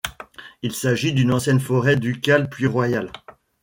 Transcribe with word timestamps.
Il 0.63 0.73
s'agit 0.73 1.13
d'une 1.13 1.31
ancienne 1.31 1.59
forêt 1.59 1.95
ducale 1.95 2.49
puis 2.49 2.65
royale. 2.65 3.11